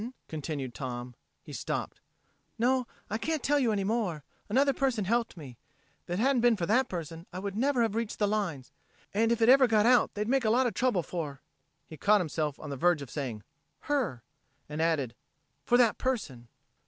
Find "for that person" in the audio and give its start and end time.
6.55-7.27, 15.65-16.47